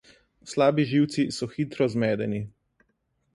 [0.53, 2.41] Slabi živci so hitro zmedeni.